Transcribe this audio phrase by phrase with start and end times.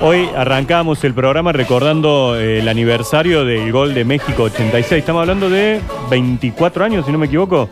[0.00, 4.92] Hoy arrancamos el programa recordando eh, el aniversario del gol de México 86.
[4.92, 5.80] Estamos hablando de
[6.10, 7.70] 24 años, si no me equivoco.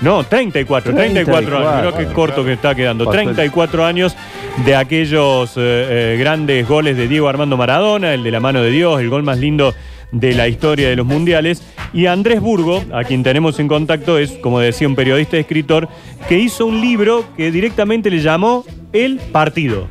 [0.00, 1.84] No, 34, 34, años.
[1.84, 3.08] Mirá qué corto que está quedando.
[3.08, 4.16] 34 años
[4.64, 8.70] de aquellos eh, eh, grandes goles de Diego Armando Maradona, el de la mano de
[8.70, 9.74] Dios, el gol más lindo
[10.12, 11.62] de la historia de los mundiales.
[11.96, 15.88] Y Andrés Burgo, a quien tenemos en contacto, es, como decía, un periodista y escritor
[16.28, 19.88] que hizo un libro que directamente le llamó El Partido.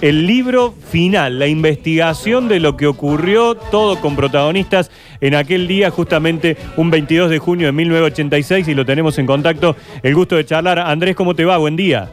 [0.00, 5.90] El libro final, la investigación de lo que ocurrió, todo con protagonistas en aquel día,
[5.90, 9.76] justamente un 22 de junio de 1986, y lo tenemos en contacto.
[10.02, 10.78] El gusto de charlar.
[10.78, 11.58] Andrés, ¿cómo te va?
[11.58, 12.08] Buen día.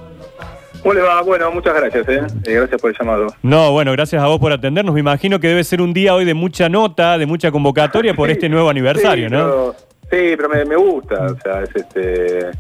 [0.84, 1.22] ¿Cómo le va?
[1.22, 2.22] Bueno, muchas gracias, ¿eh?
[2.46, 3.28] Eh, gracias por el llamado.
[3.42, 4.94] No, bueno, gracias a vos por atendernos.
[4.94, 8.30] Me imagino que debe ser un día hoy de mucha nota, de mucha convocatoria por
[8.30, 9.40] este nuevo aniversario, Sí, ¿no?
[9.46, 9.76] pero-
[10.12, 12.52] sí, pero me, me gusta, o sea, es este...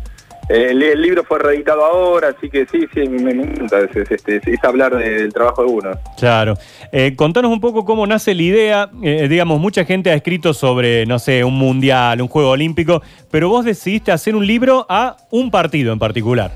[0.49, 4.11] El, el libro fue reeditado ahora, así que sí, sí, me, me encanta, es, es,
[4.11, 5.91] este, es hablar de- del trabajo de uno.
[6.17, 6.55] Claro.
[6.91, 8.89] Eh, contanos un poco cómo nace la idea.
[9.01, 13.47] Eh, digamos, mucha gente ha escrito sobre, no sé, un mundial, un juego olímpico, pero
[13.47, 16.51] vos decidiste hacer un libro a un partido en particular.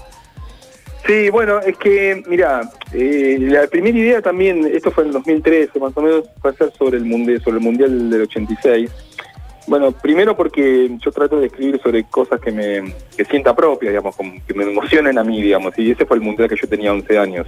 [1.07, 5.79] Sí, bueno, es que, mira, eh, la primera idea también, esto fue en el 2013
[5.79, 8.91] más o menos, fue hacer sobre el mundial, sobre el mundial del 86.
[9.67, 14.17] Bueno, primero porque yo trato de escribir sobre cosas que me que sienta propias, digamos,
[14.17, 16.91] como que me emocionen a mí, digamos, y ese fue el mundial que yo tenía
[16.91, 17.47] 11 años.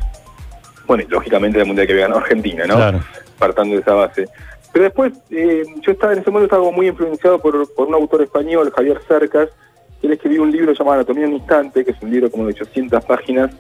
[0.87, 2.75] Bueno, y lógicamente el mundial que había ganado Argentina, ¿no?
[2.75, 2.99] Claro.
[3.37, 4.27] Partando de esa base.
[4.71, 8.21] Pero después, eh, yo estaba en ese momento estaba muy influenciado por, por un autor
[8.21, 9.49] español, Javier Cercas,
[10.01, 12.53] él escribió un libro llamado Anatomía en un instante, que es un libro como de
[12.53, 13.51] 800 páginas,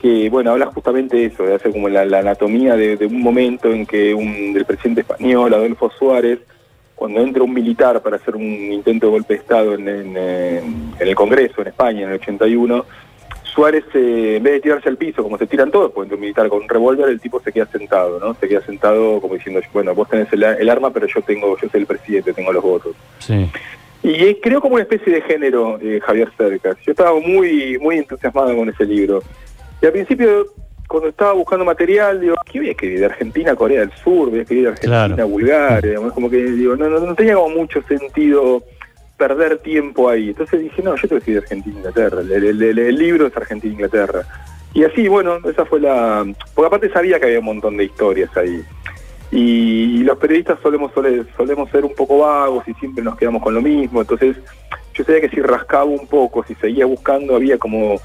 [0.00, 3.86] que, bueno, habla justamente de eso, de hacer como la, anatomía de, un momento en
[3.86, 6.40] que un, del presidente español, Adolfo Suárez,
[6.94, 11.62] cuando entra un militar para hacer un intento de golpe de Estado en, el Congreso,
[11.62, 12.84] en España, en el 81,
[13.44, 16.48] Suárez, eh, en vez de tirarse al piso, como se tiran todos, entra un militar
[16.48, 18.34] con un revólver, el tipo se queda sentado, ¿no?
[18.34, 21.68] Se queda sentado como diciendo, bueno, vos tenés el, el arma, pero yo tengo, yo
[21.68, 22.96] soy el presidente, tengo los votos.
[24.02, 26.76] Y creó como una especie de género eh, Javier Cercas.
[26.84, 29.22] Yo estaba muy, muy entusiasmado con ese libro.
[29.80, 30.46] Y al principio,
[30.88, 32.98] cuando estaba buscando material, digo, ¿qué voy a escribir?
[33.00, 34.30] ¿De Argentina Corea del Sur?
[34.30, 35.28] ¿Voy a escribir de Argentina Claro.
[35.28, 35.80] Bulgaria?
[35.90, 38.62] Digamos, como que digo, no, no, no tenía como mucho sentido
[39.16, 40.30] perder tiempo ahí.
[40.30, 42.20] Entonces dije, no, yo tengo que escribir de Argentina Inglaterra.
[42.22, 44.22] El, el- el- el libro es Argentina Inglaterra.
[44.74, 46.26] Y así, bueno, esa fue la...
[46.54, 48.62] Porque aparte sabía que había un montón de historias ahí.
[49.32, 53.42] Y, y los periodistas solemos, sole- solemos ser un poco vagos y siempre nos quedamos
[53.42, 54.02] con lo mismo.
[54.02, 54.36] Entonces,
[54.94, 57.96] yo sabía que si rascaba un poco, si seguía buscando, había como...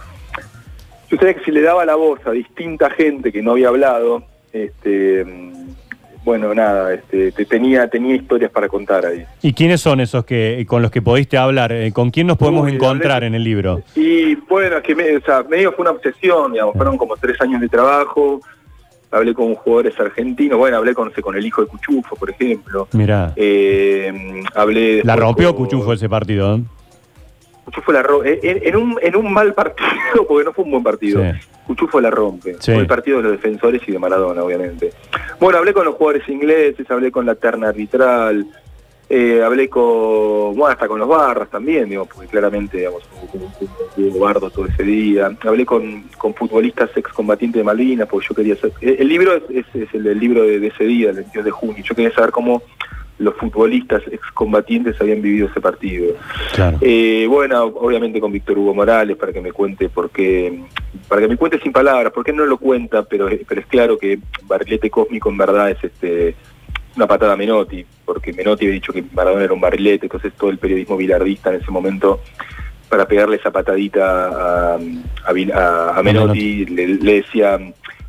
[1.09, 4.23] Yo sabía que si le daba la voz a distinta gente que no había hablado,
[4.53, 5.25] este,
[6.25, 9.23] bueno, nada, este, te- tenía, tenía historias para contar ahí.
[9.41, 11.71] ¿Y quiénes son esos que con los que pudiste hablar?
[11.71, 13.81] Eh, ¿Con quién nos podemos Uy, encontrar hablé- en el libro?
[13.95, 17.39] Y bueno, es que me, o sea, medio fue una obsesión, digamos, fueron como tres
[17.41, 18.41] años de trabajo,
[19.11, 22.87] hablé con jugadores argentinos, bueno, hablé con, con el hijo de Cuchufo, por ejemplo.
[22.93, 23.33] Mirá.
[23.35, 26.55] Eh, hablé La rompió con- Cuchufo ese partido.
[26.55, 26.61] ¿eh?
[27.65, 28.39] Cuchufo la rompe.
[28.49, 29.87] En, en un, en un mal partido,
[30.27, 31.21] porque no fue un buen partido.
[31.21, 31.29] Sí.
[31.67, 32.53] Cuchufo la rompe.
[32.59, 32.71] Sí.
[32.71, 34.91] Fue el partido de los defensores y de Maradona, obviamente.
[35.39, 38.47] Bueno, hablé con los jugadores ingleses, hablé con la terna arbitral,
[39.09, 40.55] eh, hablé con.
[40.55, 43.03] Bueno, hasta con los barras también, digo, porque claramente, digamos,
[43.97, 45.31] hubo, bardo todo ese día.
[45.43, 48.73] Hablé con, con futbolistas excombatientes de Malvinas, porque yo quería saber.
[48.81, 51.51] El, el libro es, es- es el, libro de, de ese día, el 22 de
[51.51, 51.83] junio.
[51.83, 52.61] Yo quería saber cómo
[53.19, 56.13] los futbolistas excombatientes habían vivido ese partido.
[56.53, 56.77] Claro.
[56.81, 60.61] Eh, bueno, obviamente con Víctor Hugo Morales para que me cuente por qué,
[61.07, 64.19] para que me cuente sin palabras, porque no lo cuenta, pero, pero es claro que
[64.43, 66.35] Barrilete Cósmico en verdad es este
[66.97, 70.49] una patada a Menotti, porque Menotti había dicho que Maradona era un barrilete, entonces todo
[70.49, 72.19] el periodismo bilardista en ese momento
[72.89, 77.59] para pegarle esa patadita a, a, Vil- a- a Menotti, le, le decía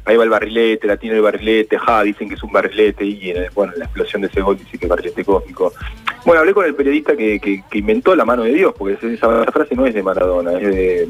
[0.05, 3.35] ahí va el barrilete, la tiene el barrilete, ja, dicen que es un barrilete y
[3.55, 5.73] bueno, en la explosión de ese gol dice que es barrilete cósmico.
[6.25, 9.45] Bueno, hablé con el periodista que, que- que inventó la mano de Dios, porque esa,
[9.53, 11.03] frase no es de Maradona, es de,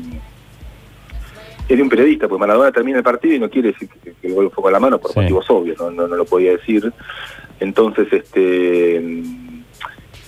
[1.68, 4.26] es de un periodista, porque Maradona termina el partido y no quiere decir que, que
[4.26, 5.20] el gol fue con la mano por Sí.
[5.20, 5.90] motivos obvios, ¿no?
[5.92, 6.92] No, no lo podía decir.
[7.60, 9.02] Entonces, este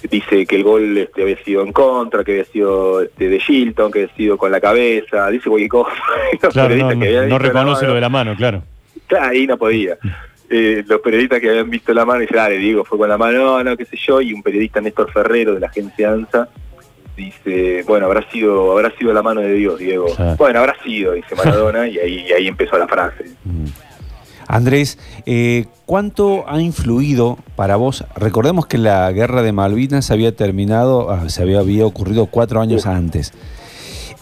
[0.09, 3.93] dice que el gol este, había sido en contra, que había sido este, de Shilton,
[3.93, 5.93] que había sido con la cabeza, dice cualquier cosa.
[6.43, 8.62] Los Claro, no, que habían reconoce lo de la mano, claro.
[9.06, 9.97] Claro, ahí no podía.
[10.53, 13.62] Eh, los periodistas que habían visto la mano, dicen, dale, digo, fue con la mano,
[13.62, 16.49] no, qué sé yo, y un periodista, Néstor Ferrero, de la agencia ANSA,
[17.17, 20.06] dice, bueno, habrá sido habrá sido la mano de Dios, Diego.
[20.17, 20.35] Claro.
[20.37, 23.26] Bueno, habrá sido, dice Maradona, y ahí, y ahí empezó la frase.
[24.52, 28.05] Andrés, eh, ¿cuánto ha influido para vos?
[28.17, 32.87] Recordemos que la guerra de Malvinas había terminado, ah, se había, había ocurrido cuatro años
[32.87, 33.32] antes.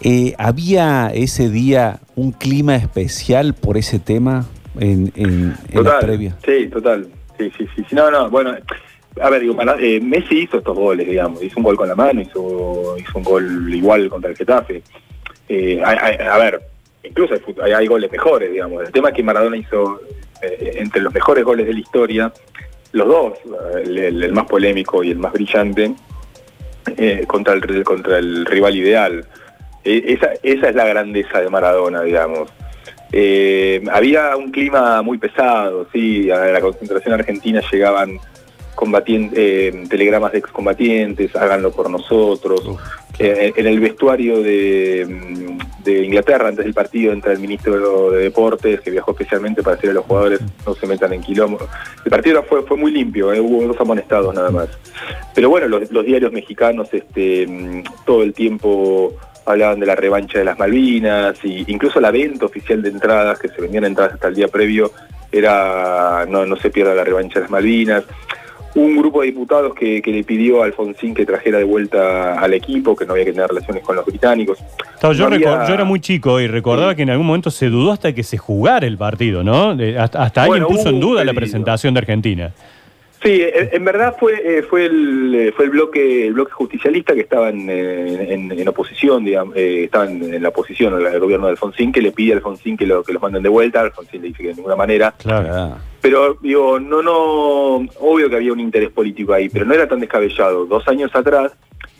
[0.02, 4.46] Eh, ¿Había ese día un clima especial por ese tema?
[4.80, 6.36] en, en, en la previa.
[6.44, 7.08] Sí, total.
[7.36, 7.84] Sí, sí, sí.
[7.92, 8.54] No, no, bueno,
[9.20, 11.42] a ver, digo, eh, Messi hizo estos goles, digamos.
[11.42, 14.82] Hizo un gol con la mano, hizo, hizo un gol igual contra el Getafe.
[15.48, 16.60] Eh, a, ver,
[17.08, 18.84] incluso hay, goles mejores, digamos.
[18.84, 20.00] El tema es que Maradona hizo
[20.42, 22.32] eh, entre los mejores goles de la historia,
[22.92, 23.34] los dos,
[23.84, 25.94] el, más polémico y el más brillante,
[27.26, 29.24] contra, el, contra el rival ideal.
[29.84, 32.50] esa, esa es la grandeza de Maradona, digamos.
[33.92, 38.18] había un clima muy pesado, sí, a la concentración argentina llegaban
[39.34, 42.62] eh, telegramas de excombatientes, háganlo por nosotros.
[43.18, 45.06] Eh, en el vestuario de,
[45.86, 49.94] Inglaterra, antes del partido, entra el ministro de Deportes, que viajó especialmente para decirle a
[49.94, 51.58] los jugadores no se metan en quilombo.
[52.04, 54.68] El partido fue, fue muy limpio, eh, hubo dos amonestados nada más.
[55.34, 59.14] Pero bueno, los, diarios mexicanos este, todo el tiempo
[59.46, 63.48] hablaban de la revancha de las Malvinas, e incluso la venta oficial de entradas, que
[63.48, 64.92] se vendían entradas hasta el día previo,
[65.32, 68.04] era no, no se pierda la revancha de las Malvinas
[68.74, 72.94] un grupo de diputados que, le pidió a Alfonsín que trajera de vuelta al equipo,
[72.94, 74.58] que no había que tener relaciones con los británicos.
[75.14, 78.38] yo, era muy chico y recordaba que en algún momento se dudó hasta que se
[78.38, 79.76] jugara el partido, ¿no?
[79.98, 82.52] Hasta, alguien puso en duda la presentación de Argentina.
[83.22, 87.48] Sí, en, verdad fue eh, fue el fue el bloque el bloque justicialista que estaba
[87.50, 92.32] en, oposición, digamos, eh, estaba en, la oposición al, gobierno de Alfonsín que le pide
[92.32, 94.76] a Alfonsín que lo que los manden de vuelta, Alfonsín le dice que de ninguna
[94.76, 95.14] manera.
[95.18, 95.78] Claro.
[96.00, 99.98] Pero digo, no no obvio que había un interés político ahí, pero no era tan
[99.98, 100.66] descabellado.
[100.66, 101.52] Dos años atrás,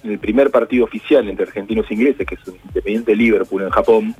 [0.05, 3.71] en el primer partido oficial entre argentinos e ingleses, que es un Independiente Liverpool en
[3.71, 4.15] Japón,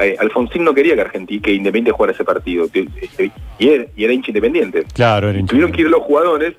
[0.00, 4.30] eh, Alfonsín no quería que Argentina, que Independiente jugara ese partido, este, y era, hincha
[4.30, 4.84] independiente.
[4.94, 6.54] Claro, era Tuvieron que ir los jugadores,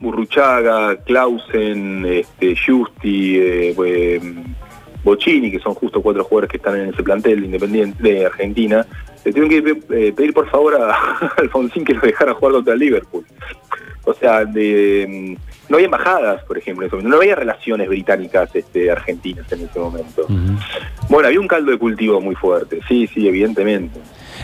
[0.00, 4.22] Burruchaga, Clausen, este, Justi, eh, pues,
[5.04, 8.86] Bocini, que son justo cuatro jugadores que están en ese plantel Independiente de Argentina,
[9.24, 10.94] le tuvieron que eh, pedir por favor a
[11.38, 13.24] Alfonsín que lo dejara jugar contra el Liverpool.
[14.04, 15.36] O sea, de
[15.68, 20.26] no había embajadas, por ejemplo, no había relaciones británicas este, argentinas en ese momento.
[21.08, 23.98] Bueno, había un caldo de cultivo muy fuerte, sí, sí, evidentemente.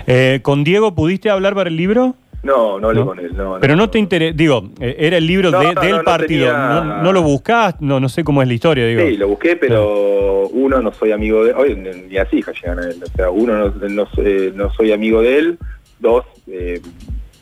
[0.06, 2.16] Eh, ¿Con Diego pudiste hablar para el libro?
[2.42, 3.36] No, no hablé con él.
[3.36, 6.52] No, Pero no, te interesa, digo, eh, era el libro del partido.
[6.52, 7.80] No, lo buscás?
[7.80, 9.02] No, no sé cómo es la historia, digo.
[9.02, 12.06] Sí, lo busqué, pero uno, no soy amigo de él.
[12.08, 12.96] ni las hijas llegan a él.
[13.00, 15.58] O sea, uno, no, eh, soy amigo de él.
[16.00, 16.24] Dos,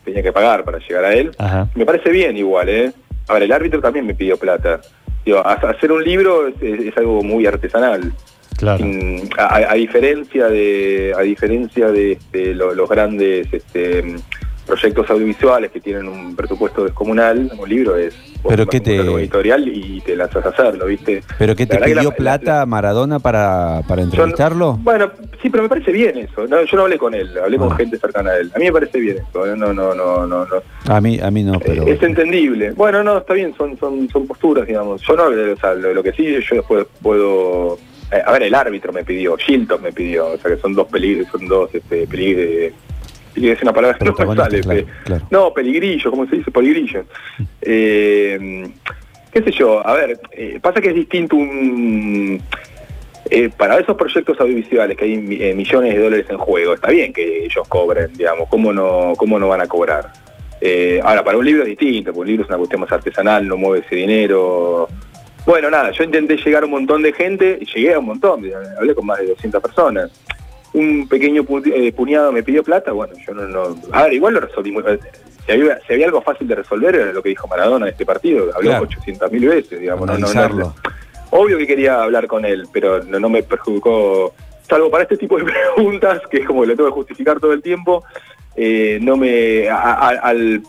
[0.04, 1.30] tenía que pagar para llegar a él.
[1.74, 2.92] Me parece bien igual, ¿eh?
[3.30, 4.80] A ver, el árbitro también me pidió plata.
[5.64, 8.12] hacer un libro es, algo muy artesanal.
[8.56, 8.84] Claro.
[9.38, 14.16] A, diferencia de a diferencia de, este, los grandes este,
[14.66, 18.14] proyectos audiovisuales que tienen un presupuesto descomunal, un libro es
[18.48, 18.96] ¿Pero qué te...
[18.96, 21.22] editorial y te lanzas a hacerlo, ¿viste?
[21.38, 24.78] ¿Pero qué te pidió plata Maradona para, para entrevistarlo?
[24.82, 25.10] bueno,
[25.42, 26.46] sí, pero me parece bien eso.
[26.46, 27.76] No, yo no hablé con él, hablé con ah.
[27.76, 28.50] gente cercana a él.
[28.54, 29.56] A mí me parece bien eso, ¿eh?
[29.56, 30.62] no, no, no, no, no.
[30.88, 31.86] A mí, a mí no, pero...
[31.86, 32.72] es entendible.
[32.72, 35.02] Bueno, no, está bien, son, son, son posturas, digamos.
[35.02, 37.78] Yo no, o sea, lo, que sí, yo después puedo...
[38.12, 40.88] Eh, a ver, el árbitro me pidió, Shilton me pidió, o sea que son dos
[40.88, 42.72] peligros, son dos este, peligros
[43.36, 44.86] es una palabra que no sale.
[45.30, 47.04] No, peligrillo, como se dice, peligrillo.
[47.62, 48.68] Eh,
[49.32, 52.40] qué sé yo, a ver, eh, pasa que es distinto un...
[53.30, 55.16] Eh, para esos proyectos audiovisuales que hay
[55.54, 59.48] millones de dólares en juego, está bien que ellos cobren, digamos, ¿cómo no, cómo no
[59.48, 60.12] van a cobrar?
[61.02, 63.56] ahora, para un libro es distinto, porque un libro es una cuestión más artesanal, no
[63.56, 64.88] mueve ese dinero.
[65.46, 68.42] Bueno, nada, yo intenté llegar a un montón de gente, y llegué a un montón,
[68.76, 70.10] hablé con más de 200 personas
[70.72, 71.44] un pequeño
[71.74, 73.76] eh, puñado me pidió plata, bueno, yo no, no...
[73.92, 74.82] A ver, igual lo resolví muy
[75.46, 78.06] si había, si había algo fácil de resolver era lo que dijo Maradona en este
[78.06, 80.74] partido, habló 800 mil veces, digamos, no, no,
[81.30, 84.34] Obvio que quería hablar con él, pero no, me perjudicó,
[84.68, 85.44] salvo para este tipo de
[85.76, 88.04] preguntas, que es como que le tengo que justificar todo el tiempo,
[88.56, 89.68] eh, no me...
[89.68, 90.62] al,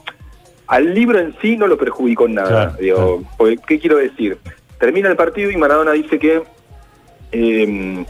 [0.67, 3.23] al libro en sí no lo perjudicó en nada, digo,
[3.67, 4.37] ¿qué quiero decir?
[4.79, 6.43] Termina el partido y Maradona dice que...
[7.31, 8.05] Eh,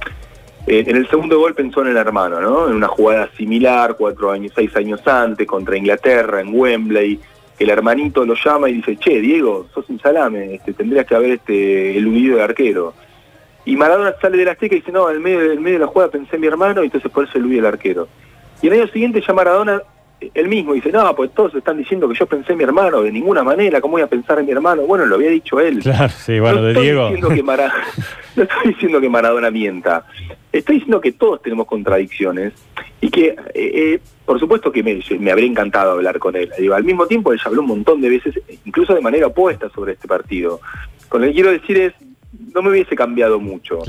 [0.68, 2.68] eh, en el segundo gol pensó en el hermano, ¿no?
[2.68, 7.20] En una jugada similar, cuatro años, seis años antes, contra Inglaterra, en Wembley,
[7.62, 11.32] el hermanito lo llama y dice, che, Diego, sos un salame, este, tendrías que haber
[11.32, 12.94] este, eludido de arquero.
[13.66, 15.92] Y Maradona sale de la azteca y dice, no, en medio, en medio de la
[15.92, 18.08] jugada pensé en mi hermano y entonces por eso eludí el arquero.
[18.62, 19.82] Y el año siguiente ya Maradona
[20.34, 23.12] él mismo dice, no, pues todos están diciendo que yo pensé en mi hermano, de
[23.12, 24.84] ninguna manera, ¿cómo voy a pensar en mi hermano?
[24.84, 25.80] Bueno, lo había dicho él.
[25.80, 27.10] Claro, sí, bueno, no de estoy Diego.
[27.10, 27.44] Diciendo que
[28.36, 30.06] no estoy diciendo que Maradona mienta,
[30.52, 32.54] estoy diciendo que todos tenemos contradicciones
[33.00, 36.52] y que, eh, eh, por supuesto que me, me, habría encantado hablar con él.
[36.58, 39.70] Digo, al mismo tiempo, él ya habló un montón de veces, incluso de manera opuesta
[39.70, 40.60] sobre este partido.
[41.10, 41.94] Con lo que quiero decir es,
[42.54, 43.80] no me hubiese cambiado mucho.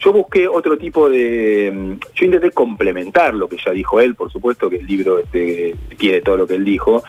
[0.00, 1.72] Yo busqué otro tipo de...
[1.74, 5.74] mm, Yo intenté complementar lo que ya dijo él, por supuesto que el libro este,
[5.96, 7.02] tiene todo lo que él dijo,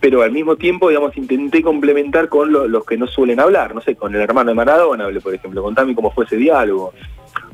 [0.00, 3.80] pero al mismo tiempo, digamos, intenté complementar con lo- los que no suelen hablar, no
[3.80, 6.92] sé, con el hermano de Maradona, por ejemplo, contame cómo fue ese diálogo.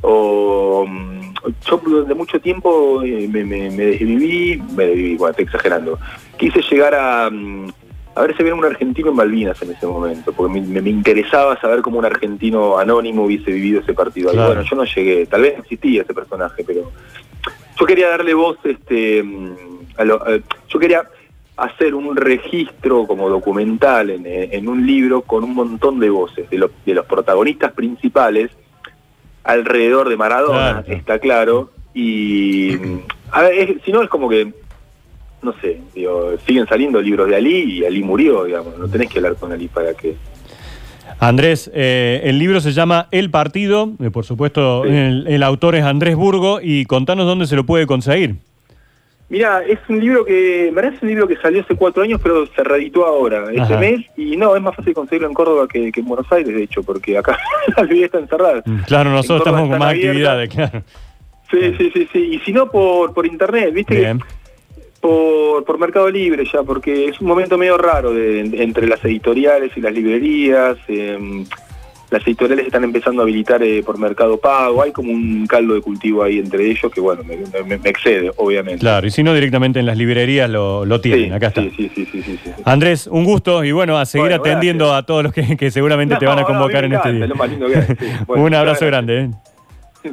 [0.03, 1.21] O mm,
[1.69, 5.99] yo durante mucho tiempo eh, me, me, me desviví, me desviví, bueno, estoy exagerando,
[6.39, 7.31] quise llegar a...
[8.15, 11.59] a ver si había un argentino en Malvinas en ese momento, porque me, me interesaba
[11.61, 14.31] saber cómo un argentino anónimo hubiese vivido ese partido.
[14.31, 14.49] Y Claro.
[14.49, 16.91] bueno, yo no llegué, tal vez existía ese personaje, pero
[17.79, 19.25] yo quería darle voz, este,
[19.97, 20.39] a lo- a-
[20.69, 21.03] yo quería
[21.57, 26.59] hacer un registro como documental en, en un libro con un montón de voces de,
[26.59, 28.51] los de los protagonistas principales
[29.45, 30.99] alrededor de Maradona, Claro.
[30.99, 32.75] está claro, y
[33.31, 34.53] a ver, es- si no es como que
[35.43, 39.19] no sé, digo, siguen saliendo libros de Ali y Ali murió, digamos, no tenés que
[39.19, 40.17] hablar con Ali para que...
[41.19, 44.91] Andrés, eh, el libro se llama El Partido, eh, por supuesto, Sí.
[44.91, 48.37] el, el autor es Andrés Burgo, y contanos dónde se lo puede conseguir.
[49.29, 52.47] Mira, es un libro que, me parece un libro que salió hace cuatro años, pero
[52.47, 53.79] se reeditó ahora, este Ajá.
[53.79, 56.63] mes, y no, es más fácil conseguirlo en Córdoba que, que en Buenos Aires, de
[56.65, 57.39] hecho, porque acá
[57.77, 58.63] la librería está encerrada.
[58.65, 60.09] Mm, Claro, nosotros estamos con más abiertas.
[60.49, 60.83] actividades, claro.
[61.51, 64.21] Sí, sí, sí, sí, y si no por, por internet, viste que Bien.
[65.01, 69.73] Por, por Mercado Libre ya, porque es un momento medio raro de, entre las editoriales
[69.77, 70.77] y las librerías.
[70.89, 71.45] eh,
[72.11, 74.83] las editoriales están empezando a habilitar eh, por Mercado Pago.
[74.83, 78.33] Hay como un caldo de cultivo ahí entre ellos que, bueno, me, me- me excede,
[78.37, 78.81] obviamente.
[78.81, 81.63] Claro, y si no, directamente en las librerías lo, lo tienen, Sí, acá está.
[81.63, 82.51] sí, sí, sí, sí, sí, sí.
[82.65, 85.03] Andrés, un gusto y bueno, a seguir Bueno, atendiendo gracias.
[85.05, 87.13] a todos los que, que seguramente te van a no, a mí convocar en este
[87.13, 87.27] día.
[87.27, 87.67] lindo
[88.27, 89.21] un abrazo grande.
[89.21, 89.31] ¿eh?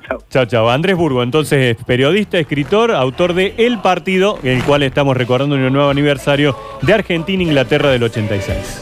[0.08, 0.20] Chao.
[0.30, 0.70] Chao, chao.
[0.70, 5.72] Andrés Burgo, entonces periodista, escritor, autor de El Partido, el cual estamos recordando en el
[5.74, 8.82] nuevo aniversario de Argentina-Inglaterra del 86.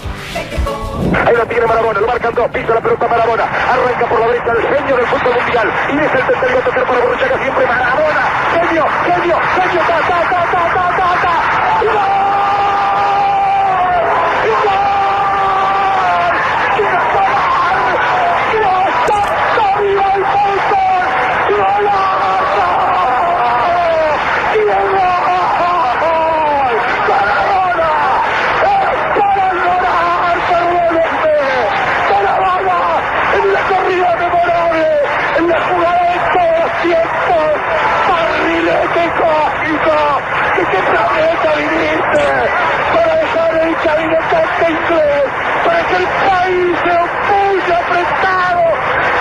[1.25, 4.51] Ahí lo tiene Marabona, lo marcan dos, pisa la pelota Marabona, arranca por la derecha
[4.51, 8.21] el genio del fútbol mundial, y es el tercero a tocar para Borruchaga siempre Marabona,
[8.53, 11.35] genio, genio, genio, ta, ta, ta, ta, ta, ta, ta,
[11.81, 11.95] ¡Y gol!
[14.45, 14.85] ¡Y gol!
[16.75, 17.15] ¡Y gol!
[18.51, 18.89] ¡Y gol!
[19.05, 21.03] ¡Victoria del fútbol!
[21.55, 22.67] ¡Golazo!
[24.55, 25.15] ¡Y el gol!
[27.09, 27.91] ¡Maradona!
[28.91, 31.39] ¡Es para llorar, perdónenme!
[32.09, 32.79] ¡Maradona!
[33.35, 34.87] En la corrida memorable,
[35.37, 37.47] en la jugada de todos los tiempos,
[38.09, 39.97] barrilete cósmico,
[40.55, 42.27] que qué planeta viniste
[42.95, 45.27] para dejar el cabinetante inglés,
[45.65, 48.65] para que el país se opulle apretado,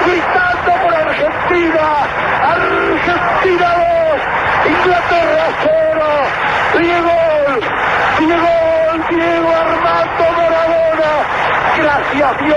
[0.06, 1.86] gritando por Argentina,
[2.54, 6.06] Argentina 2, Inglaterra 0,
[6.78, 7.16] Diego,
[8.18, 8.54] Diego,
[9.10, 11.12] Diego Armando Maradona,
[12.18, 12.56] gracias Dios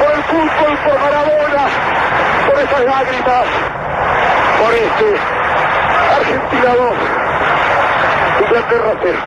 [0.00, 1.64] por el fútbol, por Maradona,
[2.46, 3.44] por esas lágrimas,
[4.58, 5.16] por este
[6.16, 6.94] Argentina 2,
[8.46, 9.18] Inglaterra 0.